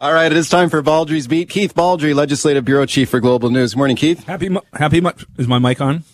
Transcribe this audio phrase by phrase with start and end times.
[0.00, 1.50] All right, it is time for Baldrey's Beat.
[1.50, 3.74] Keith Baldrey, Legislative Bureau Chief for Global News.
[3.74, 4.22] Morning, Keith.
[4.22, 5.00] Happy, mo- happy.
[5.00, 6.04] Mo- is my mic on?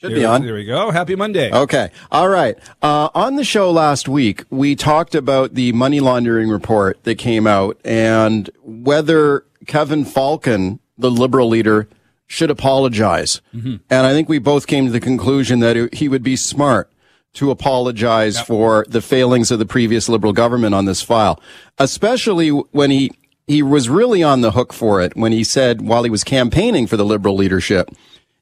[0.00, 0.42] Should there, be on.
[0.42, 0.90] There we go.
[0.90, 1.52] Happy Monday.
[1.52, 1.90] Okay.
[2.10, 2.56] All right.
[2.80, 7.46] Uh, on the show last week, we talked about the money laundering report that came
[7.46, 11.90] out and whether Kevin Falcon, the Liberal leader,
[12.26, 13.42] should apologize.
[13.54, 13.76] Mm-hmm.
[13.90, 16.90] And I think we both came to the conclusion that it, he would be smart
[17.36, 18.46] to apologize Yep.
[18.46, 21.40] for the failings of the previous Liberal government on this file,
[21.78, 23.10] especially when he
[23.46, 26.86] he was really on the hook for it when he said while he was campaigning
[26.88, 27.90] for the Liberal leadership,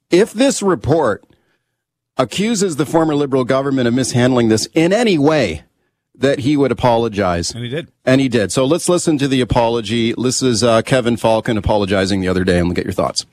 [0.09, 1.23] if this report
[2.17, 5.63] accuses the former Liberal government of mishandling this in any way,
[6.17, 7.51] that he would apologize.
[7.51, 7.91] And he did.
[8.05, 8.51] And he did.
[8.51, 10.13] So let's listen to the apology.
[10.17, 13.25] This is uh, Kevin Falcon apologizing the other day, and we'll get your thoughts.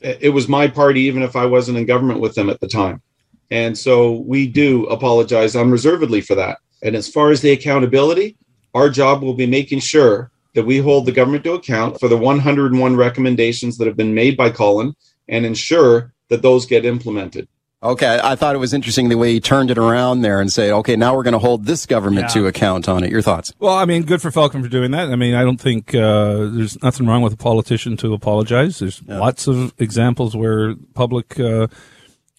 [0.00, 3.02] it was my party, even if I wasn't in government with them at the time.
[3.50, 6.58] And so we do apologize unreservedly for that.
[6.82, 8.36] And as far as the accountability,
[8.74, 12.16] our job will be making sure that we hold the government to account for the
[12.16, 14.94] 101 recommendations that have been made by Cullen
[15.28, 17.48] and ensure that those get implemented.
[17.82, 20.70] Okay, I thought it was interesting the way he turned it around there and said,
[20.70, 22.42] "Okay, now we're going to hold this government Yeah.
[22.42, 23.54] to account on it." Your thoughts?
[23.58, 25.08] Well, I mean, good for Falcon for doing that.
[25.08, 28.80] I mean, I don't think uh, there's nothing wrong with a politician to apologize.
[28.80, 31.68] There's lots of examples where public uh,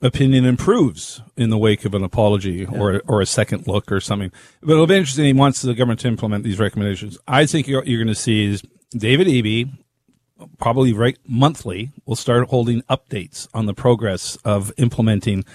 [0.01, 4.31] opinion improves in the wake of an apology or or a second look or something.
[4.61, 5.25] But it'll be interesting.
[5.25, 7.17] He wants the government to implement these recommendations.
[7.27, 9.71] I think you're, you're going to see is David Eby
[10.59, 15.45] probably right monthly will start holding updates on the progress of implementing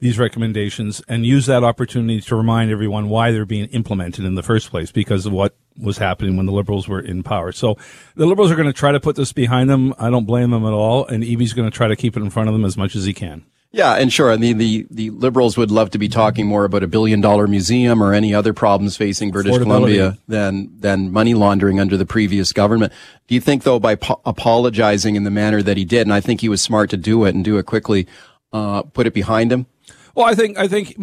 [0.00, 4.42] these recommendations and use that opportunity to remind everyone why they're being implemented in the
[4.42, 7.52] first place because of what was happening when the liberals were in power.
[7.52, 7.78] So
[8.14, 9.94] the liberals are going to try to put this behind them.
[9.98, 11.06] I don't blame them at all.
[11.06, 13.04] And Eby's going to try to keep it in front of them as much as
[13.04, 13.46] he can.
[13.74, 14.30] Yeah, and sure.
[14.30, 17.48] I mean, the, the liberals would love to be talking more about a billion dollar
[17.48, 22.52] museum or any other problems facing British Columbia than, than money laundering under the previous
[22.52, 22.92] government.
[23.26, 26.20] Do you think though by po- apologizing in the manner that he did, and I
[26.20, 28.06] think he was smart to do it and do it quickly,
[28.52, 29.66] uh, put it behind him?
[30.14, 30.96] Well, I think I think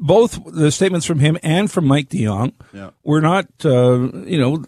[0.00, 2.90] both the statements from him and from Mike de Jong Yeah.
[3.04, 4.64] were not, uh, you know,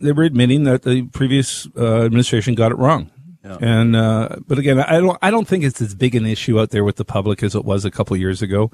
[0.00, 3.10] they were admitting that the previous uh, administration got it wrong.
[3.60, 6.70] And uh, but again, I don't I don't think it's as big an issue out
[6.70, 8.70] there with the public as it was a couple of years ago.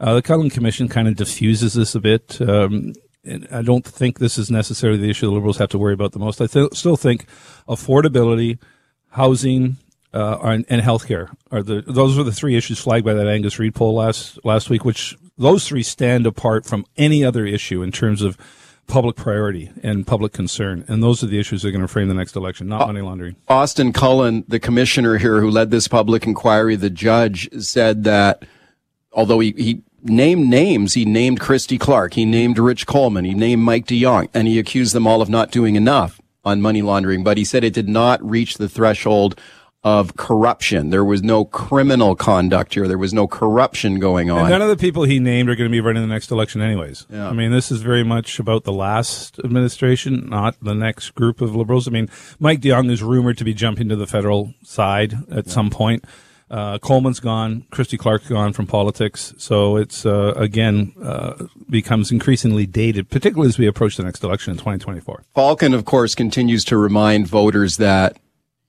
[0.00, 2.40] Uh, the Cullen Commission kind of diffuses this a bit.
[2.40, 2.92] Um,
[3.24, 6.12] and I don't think this is necessarily the issue the Liberals have to worry about
[6.12, 6.40] the most.
[6.40, 7.26] I th- still think
[7.66, 8.58] affordability,
[9.10, 9.76] housing,
[10.12, 13.58] uh, and, and healthcare are the those are the three issues flagged by that Angus
[13.58, 14.84] Reid poll last last week.
[14.84, 18.38] Which those three stand apart from any other issue in terms of
[18.86, 22.08] public priority and public concern, and those are the issues that are going to frame
[22.08, 23.36] the next election, not money laundering.
[23.48, 28.44] Austin Cullen, the commissioner here who led this public inquiry, the judge said that
[29.12, 33.62] although he, he named names, he named Christy Clark, he named Rich Coleman, he named
[33.62, 37.24] Mike de Jong, and he accused them all of not doing enough on money laundering,
[37.24, 39.40] but he said it did not reach the threshold
[39.84, 40.88] of corruption.
[40.88, 42.88] There was no criminal conduct here.
[42.88, 44.48] There was no corruption going And on.
[44.50, 47.06] none of the people he named are going to be running the next election, anyways.
[47.10, 47.28] Yeah.
[47.28, 51.54] I mean, this is very much about the last administration, not the next group of
[51.54, 51.86] liberals.
[51.86, 52.08] I mean,
[52.38, 56.04] Mike de Jong is rumored to be jumping to the federal side at some point.
[56.50, 57.64] Uh, Coleman's gone.
[57.70, 59.34] Christy Clark's gone from politics.
[59.38, 64.52] So it's, uh, again, uh, becomes increasingly dated, particularly as we approach the next election
[64.52, 65.24] in 2024.
[65.34, 68.18] Falcon, of course, continues to remind voters that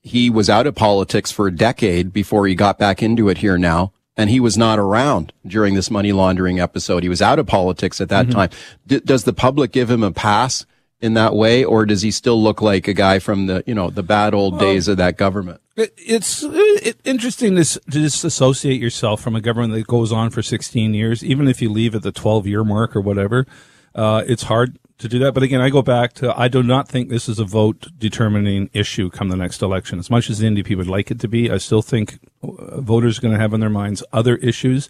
[0.05, 3.57] he was out of politics for a decade before he got back into it here
[3.57, 3.91] now.
[4.15, 7.01] And he was not around during this money laundering episode.
[7.01, 8.51] He was out of politics at that time.
[8.85, 10.65] D- does the public give him a pass
[11.01, 11.65] in that way?
[11.65, 14.59] Or does he still look like a guy from the, you know, the bad old
[14.59, 15.59] days of that government?
[15.75, 20.43] It, it's it, interesting to, to disassociate yourself from a government that goes on for
[20.43, 23.47] 16 years, even if you leave at the 12 year mark or whatever.
[23.95, 25.33] Uh, it's hard to do that.
[25.33, 28.69] But again, I go back to I do not think this is a vote determining
[28.73, 29.99] issue come the next election.
[29.99, 33.17] As much as the NDP would like it to be, I still think uh, voters
[33.17, 34.89] are going to have on their minds other issues.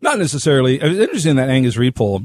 [0.00, 0.80] Not necessarily.
[0.80, 2.22] It was interesting that Angus Reid poll.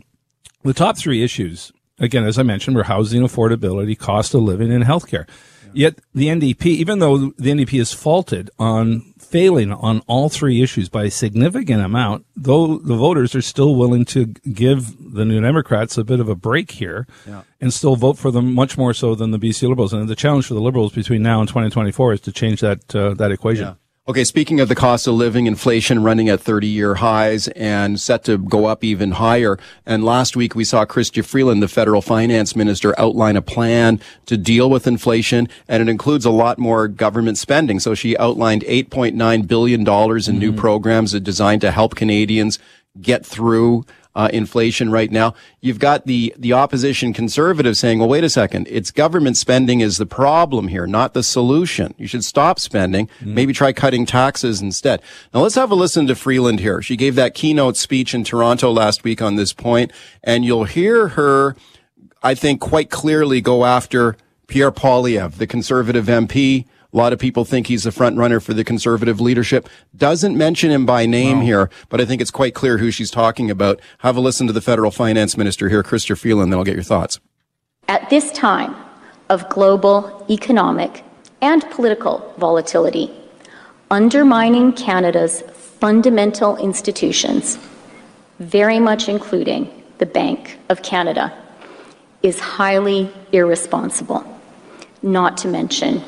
[0.64, 4.84] The top three issues, again, as I mentioned, were housing affordability, cost of living, and
[4.84, 5.28] healthcare.
[5.74, 10.90] Yet the NDP, even though the NDP is faulted on failing on all three issues
[10.90, 15.98] by a significant amount, though the voters are still willing to give the New Democrats
[15.98, 17.06] a bit of a break here
[17.62, 19.94] and still vote for them much more so than the BC Liberals.
[19.94, 23.14] And the challenge for the Liberals between now and 2024 is to change that, uh,
[23.16, 23.66] that equation.
[24.10, 28.24] Okay, speaking of the cost of living, inflation running at 30 year highs and set
[28.24, 29.60] to go up even higher.
[29.86, 34.36] And last week we saw Chrystia Freeland, the federal finance minister, outline a plan to
[34.36, 35.48] deal with inflation.
[35.68, 37.80] And it includes a lot more government spending.
[37.80, 40.58] So she outlined $8.9 billion in new mm-hmm.
[40.60, 42.58] programs designed to help Canadians
[43.00, 43.86] get through
[44.16, 45.34] uh, inflation right now.
[45.62, 49.98] You've got the the opposition conservatives saying, "Well, wait a second, it's government spending is
[49.98, 51.94] the problem here, not the solution.
[51.98, 53.34] You should stop spending, mm-hmm.
[53.34, 55.02] maybe try cutting taxes instead."
[55.34, 56.82] Now let's have a listen to Freeland here.
[56.82, 59.92] She gave that keynote speech in Toronto last week on this point,
[60.24, 61.56] and you'll hear her,
[62.24, 64.18] I think, quite clearly go after
[64.48, 68.54] Pierre Poilievre, the conservative MP a lot of people think he's the front runner for
[68.54, 69.70] the conservative leadership.
[69.96, 71.46] Doesn't mention him by name wow.
[71.46, 73.80] here, but I think it's quite clear who she's talking about.
[74.00, 76.84] Have a listen to the federal finance minister here, Chrystia Freeland, then I'll get your
[76.84, 77.20] thoughts.
[77.88, 78.76] At this time
[79.30, 81.04] of global economic
[81.42, 83.12] and political volatility,
[83.92, 87.60] undermining Canada's fundamental institutions,
[88.40, 91.32] very much including the Bank of Canada,
[92.24, 94.24] is highly irresponsible,
[95.04, 96.04] not to mention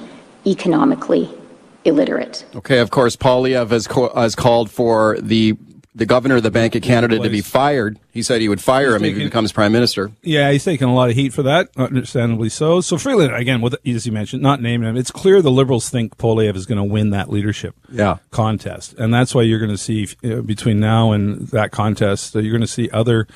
[0.45, 1.29] economically
[1.83, 2.45] illiterate.
[2.55, 5.57] Okay, of course, Poilievre has, co- has called for the
[5.93, 7.99] the governor of the Bank of Canada to be fired.
[8.11, 10.11] He said he would fire he's him taking, if he becomes prime minister.
[10.21, 12.79] Yeah, he's taking a lot of heat for that, understandably so.
[12.79, 16.17] So Freeland, again, with, as you mentioned, not naming him, it's clear the Liberals think
[16.17, 18.19] Poilievre is going to win that leadership yeah.
[18.31, 18.93] contest.
[18.93, 22.53] And that's why you're going to see, uh, between now and that contest, uh, you're
[22.53, 23.27] going to see other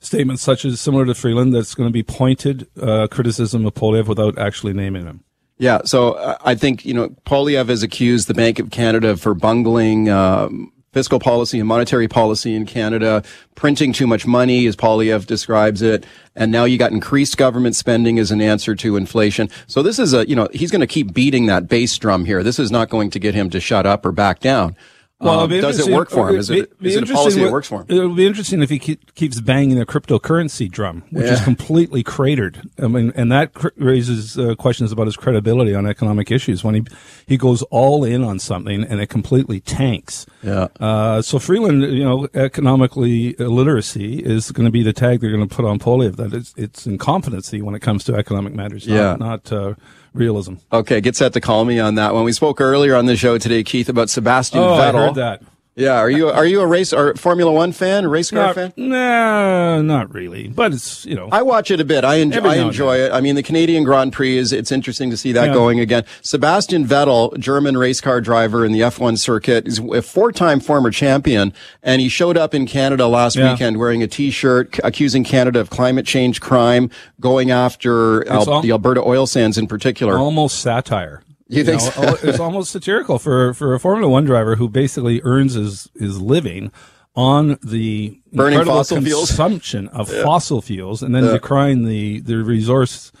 [0.00, 4.08] statements such as similar to Freeland that's going to be pointed uh, criticism of Poilievre
[4.08, 5.24] without actually naming him.
[5.56, 9.34] Yeah, so uh, I think, you know, Poilievre has accused the Bank of Canada for
[9.34, 13.22] bungling um, fiscal policy and monetary policy in Canada,
[13.54, 16.06] printing too much money, as Poilievre describes it.
[16.34, 19.48] And now you got increased government spending as an answer to inflation.
[19.66, 22.42] So this is a, you know, he's going to keep beating that bass drum here.
[22.42, 24.76] This is not going to get him to shut up or back down.
[25.24, 26.36] Well, um, does it work for him?
[26.36, 27.86] Is it, is it a policy that works for him?
[27.88, 31.32] It'll be interesting if he keeps banging the cryptocurrency drum, which yeah.
[31.32, 32.68] is completely cratered.
[32.78, 36.74] I mean, and that cr- raises uh, questions about his credibility on economic issues when
[36.74, 36.84] he
[37.26, 40.26] he goes all in on something and it completely tanks.
[40.42, 40.68] Yeah.
[40.78, 45.48] Uh, so Freeland, you know, economically illiteracy is going to be the tag they're going
[45.48, 46.16] to put on Poilievre.
[46.16, 48.86] That it's it's incompetency when it comes to economic matters.
[48.86, 49.16] Not, yeah.
[49.16, 49.52] Not.
[49.52, 49.74] Uh,
[50.14, 50.54] realism.
[50.72, 52.24] Okay, get set to call me on that one.
[52.24, 54.94] We spoke earlier on the show today, Keith, about Sebastian oh, Vettel.
[54.94, 55.42] I heard that.
[55.76, 58.72] Yeah, are you are you a race or Formula One fan, race car not, fan?
[58.76, 60.46] Nah, not really.
[60.46, 62.04] But it's you know, I watch it a bit.
[62.04, 63.12] I enjoy, I enjoy it.
[63.12, 65.52] I mean, the Canadian Grand Prix is it's interesting to see that yeah.
[65.52, 66.04] going again.
[66.22, 71.52] Sebastian Vettel, German race car driver in the F1 circuit, is a four-time former champion,
[71.82, 73.50] and he showed up in Canada last yeah.
[73.50, 76.88] weekend wearing a T-shirt accusing Canada of climate change crime,
[77.20, 80.18] going after Al- the Alberta oil sands in particular.
[80.18, 81.24] Almost satire.
[81.48, 82.28] You, you think know, so?
[82.28, 86.72] it's almost satirical for for a Formula One driver who basically earns his his living
[87.14, 90.22] on the burning fossil consumption fuels of yeah.
[90.22, 91.32] fossil fuels, and then yeah.
[91.32, 93.12] decrying the the resource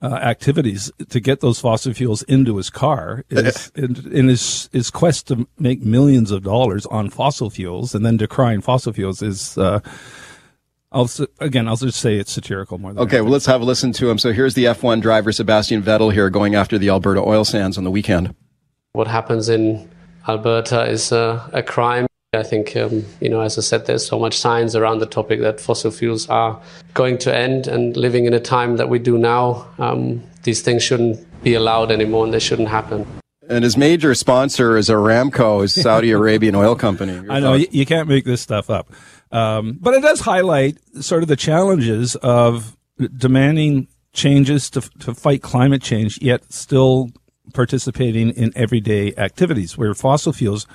[0.00, 4.90] uh, activities to get those fossil fuels into his car is in, in, his his
[4.90, 9.58] quest to make millions of dollars on fossil fuels, and then decrying fossil fuels is.
[9.58, 9.80] Uh,
[10.92, 11.10] I'll
[11.40, 12.96] again, I'll just say it's satirical more than.
[12.96, 13.02] That.
[13.02, 13.24] Okay, anything.
[13.24, 14.18] well, let's have a listen to him.
[14.18, 17.84] So here's the F1 driver Sebastian Vettel here going after the Alberta oil sands on
[17.84, 18.34] the weekend.
[18.92, 19.90] What happens in
[20.28, 22.06] Alberta is a, a crime.
[22.34, 25.40] I think, um, you know, as I said, there's so much science around the topic
[25.40, 26.62] that fossil fuels are
[26.94, 30.82] going to end, and living in a time that we do now, um, these things
[30.82, 33.06] shouldn't be allowed anymore, and they shouldn't happen.
[33.48, 37.12] And his major sponsor is Aramco, his Saudi Arabian oil company.
[37.12, 38.90] Your I know you, you, can't make this stuff up.
[39.32, 42.76] Um, but it does highlight sort of the challenges of
[43.16, 47.08] demanding changes to, to fight climate change, yet still
[47.54, 50.66] participating in everyday activities where fossil fuels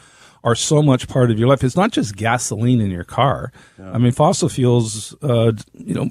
[0.43, 1.63] are so much part of your life.
[1.63, 3.51] It's not just gasoline in your car.
[3.77, 3.91] Yeah.
[3.91, 6.09] I mean, fossil fuels, uh, you know,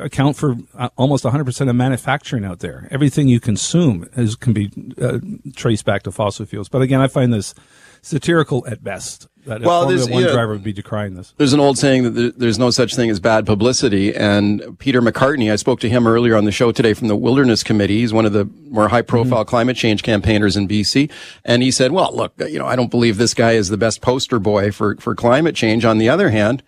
[0.00, 2.88] account for uh, almost 100% of manufacturing out there.
[2.90, 5.18] Everything you consume is, can be uh,
[5.54, 6.68] traced back to fossil fuels.
[6.68, 7.54] But again, I find this
[8.02, 9.28] satirical at best.
[9.46, 11.32] That well, there's one driver would be decrying this.
[11.38, 14.14] There's an old saying that there's no such thing as bad publicity.
[14.14, 17.62] And Peter McCartney, I spoke to him earlier on the show today from the Wilderness
[17.62, 18.00] Committee.
[18.00, 19.48] He's one of the more high profile mm-hmm.
[19.48, 21.10] climate change campaigners in BC.
[21.44, 24.02] And he said, well, look, you know, I don't believe this guy is the best
[24.02, 25.84] poster boy for, for climate change.
[25.84, 26.62] On the other hand,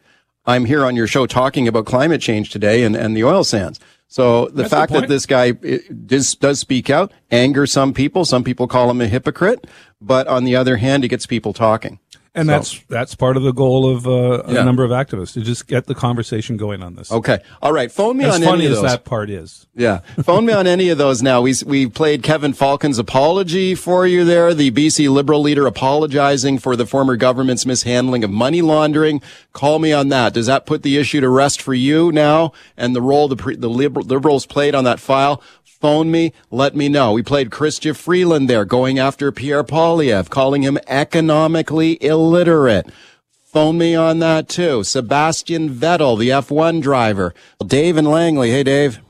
[0.46, 3.78] I'm here on your show talking about climate change today and, and the oil sands.
[4.08, 8.24] So the That's fact that this guy does, does speak out angers some people.
[8.24, 9.68] Some people call him a hypocrite,
[10.00, 12.00] but on the other hand, he gets people talking.
[12.32, 12.52] And so.
[12.52, 14.62] that's that's part of the goal of uh, a yeah.
[14.62, 17.10] number of activists to just get the conversation going on this.
[17.10, 17.90] Okay, all right.
[17.90, 18.92] Phone me as on funny any as of those.
[18.92, 19.66] that part is.
[19.74, 21.22] Yeah, phone me on any of those.
[21.22, 24.54] Now we we played Kevin Falcon's apology for you there.
[24.54, 29.20] The BC Liberal leader apologizing for the former government's mishandling of money laundering.
[29.52, 30.32] Call me on that.
[30.34, 33.56] Does that put the issue to rest for you now and the role the pre,
[33.56, 35.42] the Liberals played on that file?
[35.80, 37.12] phone me, let me know.
[37.12, 42.86] We played Chrystia Freeland there, going after Pierre Poilievre, calling him economically illiterate.
[43.46, 44.84] phone me on that too.
[44.84, 47.34] Sebastian Vettel, the F1 driver.
[47.64, 48.50] Dave and Langley.
[48.50, 49.00] Hey, Dave.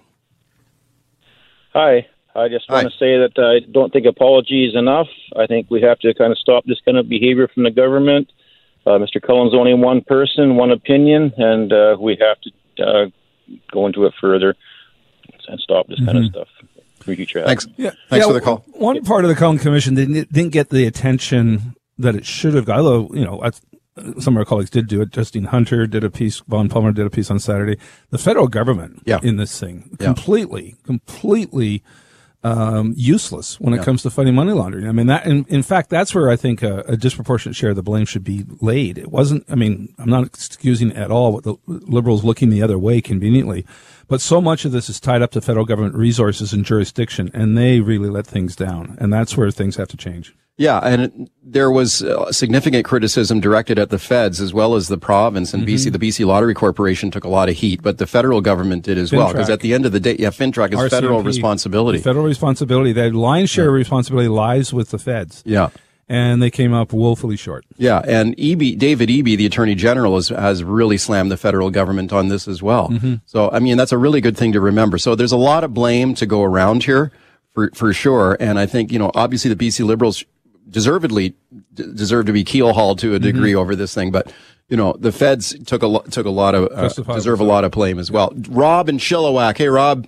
[1.72, 2.06] Hi.
[2.34, 2.88] I just want Hi.
[2.88, 5.08] to say that I don't think apology is enough.
[5.36, 8.30] I think we have to kind of stop this kind of behavior from the government.
[8.86, 9.20] Uh, Mr.
[9.20, 13.06] Cullen's only one person, one opinion, and uh, we have to uh,
[13.72, 14.54] go into it further
[15.48, 16.06] and stop this mm-hmm.
[16.06, 16.38] kind of mm-hmm.
[16.38, 16.48] stuff.
[17.44, 17.66] Thanks.
[17.76, 17.90] Yeah.
[18.08, 18.64] Thanks yeah, for the call.
[18.68, 22.64] One part of the Cullen Commission didn't, didn't get the attention that it should have
[22.64, 22.78] got.
[22.80, 23.40] Although, you know,
[24.18, 25.10] some of our colleagues did do it.
[25.10, 26.40] Justine Hunter did a piece.
[26.40, 27.76] Vaughn Palmer did a piece on Saturday.
[28.10, 29.20] The federal government yeah.
[29.22, 30.86] in this thing completely, yeah.
[30.86, 31.82] completely
[32.42, 33.84] um, useless when it yeah.
[33.84, 34.88] comes to fighting money laundering.
[34.88, 37.76] I mean, that, in, in fact, that's where I think a, a, disproportionate share of
[37.76, 38.96] the blame should be laid.
[38.96, 42.78] It wasn't, I mean, I'm not excusing at all what the liberals looking the other
[42.78, 43.66] way conveniently,
[44.08, 47.58] but so much of this is tied up to federal government resources and jurisdiction, and
[47.58, 48.96] they really let things down.
[48.98, 50.34] And that's where things have to change.
[50.60, 51.12] Yeah, and it,
[51.42, 55.66] there was uh, significant criticism directed at the feds as well as the province and
[55.66, 55.74] mm-hmm.
[55.74, 55.90] BC.
[55.90, 59.10] The BC Lottery Corporation took a lot of heat, but the federal government did as
[59.10, 59.16] Fintrac.
[59.16, 59.32] well.
[59.32, 61.98] Because at the end of the day, yeah, Fintrac is RCMP, federal responsibility.
[62.00, 62.92] Federal responsibility.
[62.92, 63.70] The lion's share yeah.
[63.70, 65.42] responsibility lies with the feds.
[65.46, 65.70] Yeah.
[66.10, 67.64] And they came up woefully short.
[67.78, 72.12] Yeah, and Eby, David Eby, the Attorney General, has, has really slammed the federal government
[72.12, 72.88] on this as well.
[72.88, 73.14] Mm-hmm.
[73.24, 74.98] So, I mean, that's a really good thing to remember.
[74.98, 77.12] So there's a lot of blame to go around here
[77.54, 78.36] for, for sure.
[78.40, 80.24] And I think, you know, obviously the BC Liberals
[80.70, 81.34] deservedly
[81.74, 83.24] d- deserve to be keelhauled to a mm-hmm.
[83.24, 83.60] degree mm-hmm.
[83.60, 84.32] over this thing, but
[84.68, 87.64] you know the feds took a lo- took a lot of uh, deserve a lot
[87.64, 88.32] of blame as well.
[88.48, 89.58] Rob and Chilliwack.
[89.58, 90.06] Hey, Rob.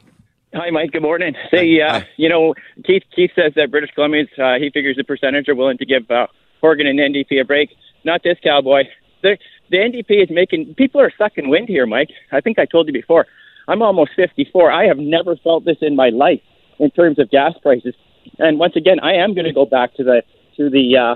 [0.55, 0.93] Hi, Mike.
[0.93, 1.35] Good morning.
[1.51, 2.55] Say, uh, you know,
[2.85, 6.11] Keith Keith says that British Columbians uh, he figures the percentage are willing to give
[6.11, 6.27] uh,
[6.61, 7.71] Horgan and NDP a break.
[8.05, 8.85] Not this cowboy.
[9.23, 9.39] The
[9.71, 12.11] the NDP is making people are sucking wind here, Mike.
[12.31, 13.27] I think I told you before.
[13.69, 14.71] I'm almost 54.
[14.71, 16.41] I have never felt this in my life
[16.79, 17.95] in terms of gas prices.
[18.39, 20.23] And once again, I am going to go back to the
[20.57, 21.15] to the uh,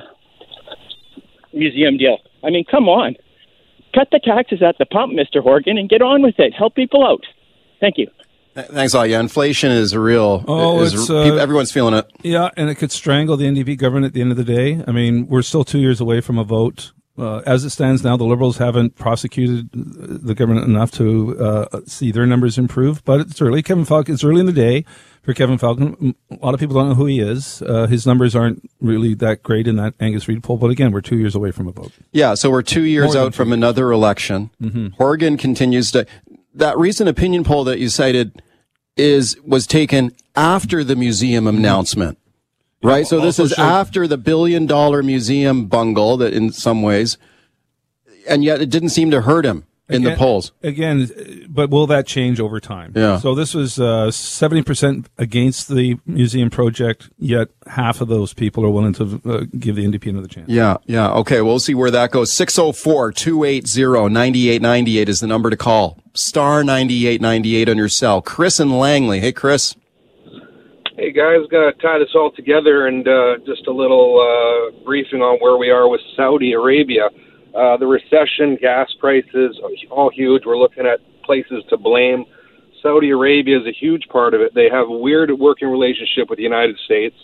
[1.52, 2.18] museum deal.
[2.44, 3.16] I mean, come on.
[3.94, 5.42] Cut the taxes at the pump, Mr.
[5.42, 6.52] Horgan, and get on with it.
[6.52, 7.24] Help people out.
[7.80, 8.08] Thank you.
[8.54, 9.08] Thanks a lot.
[9.10, 10.42] Yeah, inflation is real.
[10.48, 12.10] Oh, is, it's, uh, people, everyone's feeling it.
[12.22, 14.82] Yeah, and it could strangle the NDP government at the end of the day.
[14.86, 16.92] I mean, we're still two years away from a vote.
[17.18, 22.10] Uh, as it stands now, the Liberals haven't prosecuted the government enough to uh, see
[22.10, 23.62] their numbers improve, but it's early.
[23.62, 24.84] Kevin Falcon, it's early in the day
[25.22, 26.14] for Kevin Falcon.
[26.30, 27.62] A lot of people don't know who he is.
[27.62, 31.00] Uh, his numbers aren't really that great in that Angus Reid poll, but again, we're
[31.00, 31.92] two years away from a vote.
[32.12, 34.50] Yeah, so we're two years out from another election.
[34.62, 34.88] Mm-hmm.
[34.96, 36.06] Horgan continues to.
[36.54, 38.42] That recent opinion poll that you cited
[38.96, 42.18] is was taken after the museum announcement.
[42.86, 47.18] Right, so this is after the billion dollar museum bungle that in some ways,
[48.28, 50.52] and yet it didn't seem to hurt him in again, the polls.
[50.62, 51.10] Again,
[51.48, 52.92] but will that change over time?
[52.94, 53.18] Yeah.
[53.18, 58.32] So this was uh, seventy uh, percent against the museum project, yet half of those
[58.34, 60.48] people are willing to uh, give the NDP another chance.
[60.48, 61.10] Yeah, yeah.
[61.10, 62.30] Okay, we'll see where that goes.
[62.32, 65.98] 604-280-9898 is the number to call.
[66.14, 68.22] Star 9898 on your cell.
[68.22, 69.18] Chris and Langley.
[69.20, 69.74] Hey, Chris.
[70.98, 75.36] Hey guys, to tie this all together and uh, just a little uh, briefing on
[75.40, 77.10] where we are with Saudi Arabia.
[77.54, 79.60] Uh, the recession, gas prices,
[79.90, 80.44] all huge.
[80.46, 82.24] We're looking at places to blame.
[82.82, 84.54] Saudi Arabia is a huge part of it.
[84.54, 87.14] They have a weird working relationship with the United States.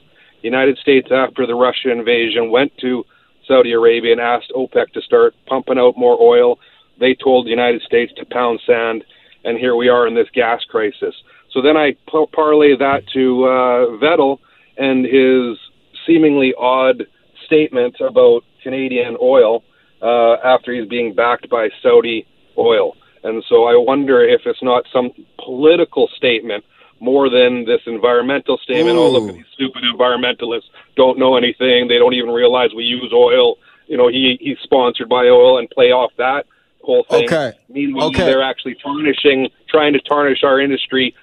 [0.43, 3.05] The United States, after the Russia invasion, went to
[3.49, 6.59] Saudi Arabia and asked OPEC to start pumping out more oil.
[7.01, 9.03] They told the United States to pound sand,
[9.47, 11.15] and here we are in this gas crisis.
[11.53, 14.39] So then I parlay that to uh, Vettel
[14.79, 15.59] and his
[16.07, 17.07] seemingly odd
[17.45, 19.63] statement about Canadian oil
[20.01, 22.97] uh, after he's being backed by Saudi oil.
[23.23, 25.11] And so I wonder if it's not some
[25.45, 26.65] political statement
[27.01, 28.97] more than this environmental statement.
[28.97, 29.03] Ooh.
[29.03, 31.89] Oh, look at these stupid environmentalists don't know anything.
[31.89, 33.57] They don't even realize we use oil.
[33.87, 36.47] You know, he he's sponsored by oil and play off that
[36.83, 37.25] whole thing.
[37.25, 37.53] Okay.
[37.69, 38.25] Meanwhile, okay.
[38.25, 41.15] they're actually tarnishing, trying to tarnish our industry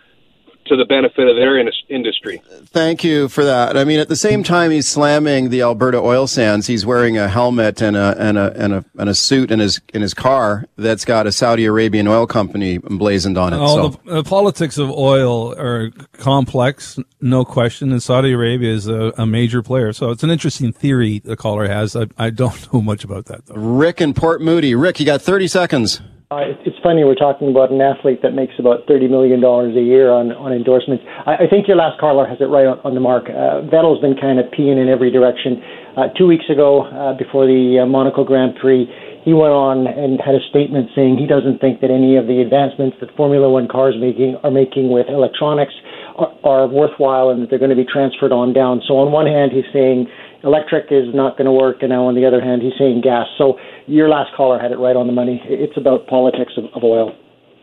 [0.69, 2.41] to the benefit of their in- industry.
[2.65, 3.75] Thank you for that.
[3.75, 6.67] I mean, at the same time, he's slamming the Alberta oil sands.
[6.67, 9.81] He's wearing a helmet and a and a and a, and a suit in his
[9.93, 13.57] in his car that's got a Saudi Arabian oil company emblazoned on it.
[13.57, 13.87] Oh, so.
[13.89, 19.25] the, the, politics of oil are complex, no question, and Saudi Arabia is a, a,
[19.25, 19.91] major player.
[19.91, 21.95] So it's an interesting theory the caller has.
[21.95, 23.55] I, I don't know much about that though.
[23.55, 24.75] Rick in Port Moody.
[24.75, 26.01] Rick, you got thirty seconds.
[26.31, 29.81] Uh, it's funny we're talking about an athlete that makes about thirty million dollars a
[29.81, 31.01] year on on endorsements.
[31.25, 33.25] I, I think your last caller has it right on, on the mark.
[33.25, 35.57] Uh, Vettel's been kind of peeing in every direction.
[35.97, 38.85] Uh, two weeks ago, uh, before the uh, Monaco Grand Prix,
[39.25, 42.45] he went on and had a statement saying he doesn't think that any of the
[42.45, 45.73] advancements that Formula One cars making are making with electronics
[46.13, 48.85] are, are worthwhile and that they're going to be transferred on down.
[48.85, 50.05] So on one hand, he's saying
[50.43, 53.27] electric is not going to work, and now on the other hand, he's saying gas.
[53.37, 53.57] So
[53.89, 55.41] your last caller had it right on the money.
[55.45, 57.15] It's about politics of, of oil.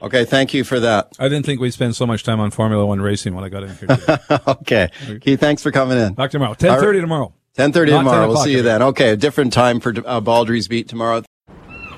[0.02, 1.12] Okay, thank you for that.
[1.18, 3.62] I didn't think we'd spend so much time on Formula One racing when I got
[3.62, 3.88] in here.
[3.88, 4.18] Today.
[4.48, 4.90] okay,
[5.20, 6.12] Keith, thanks for coming in.
[6.14, 7.32] Back tomorrow, ten thirty tomorrow.
[7.54, 8.26] Ten thirty tomorrow.
[8.26, 8.82] 10 We'll see you then.
[8.82, 11.22] Okay, a different time for uh, Baldrey's beat tomorrow.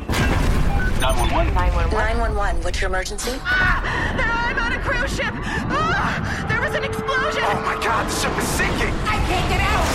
[0.09, 1.55] 911.
[1.91, 2.63] 911.
[2.63, 3.33] What's your emergency?
[3.43, 5.33] I'm on a cruise ship.
[5.35, 7.43] Ah, there was an explosion.
[7.43, 8.95] Oh my God, the ship is sinking.
[9.09, 9.87] I can't get out.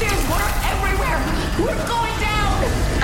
[0.00, 1.20] There's water everywhere.
[1.60, 2.05] We're going down.